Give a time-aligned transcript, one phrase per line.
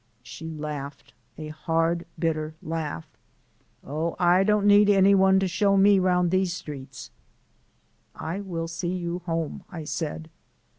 [0.23, 3.07] She laughed a hard, bitter laugh.
[3.85, 7.11] "Oh, I don't need any one to show me around these streets!"
[8.15, 10.31] "I will see you home," I said.